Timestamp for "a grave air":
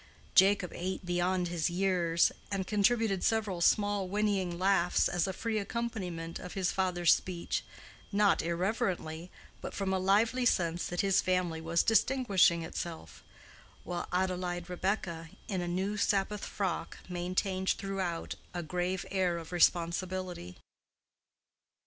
18.55-19.37